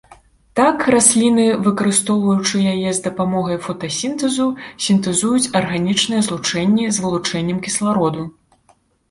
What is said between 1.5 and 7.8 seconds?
выкарыстоўваючы яе з дапамогай фотасінтэзу, сінтэзуюць арганічныя злучэнні з вылучэннем